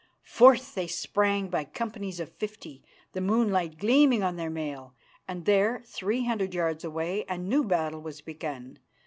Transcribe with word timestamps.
Forth 0.23 0.73
they 0.73 0.87
sprang 0.87 1.47
by 1.47 1.63
companies 1.63 2.19
of 2.19 2.33
fifty, 2.33 2.83
the 3.11 3.21
moonlight 3.21 3.77
gleaming 3.77 4.23
on 4.23 4.35
their 4.35 4.49
mail, 4.49 4.95
and 5.27 5.45
there, 5.45 5.79
three 5.85 6.25
hundred 6.25 6.55
yards 6.55 6.83
away, 6.83 7.23
a 7.29 7.37
new 7.37 7.63
battle 7.63 8.01
was 8.01 8.19
begun. 8.19 8.79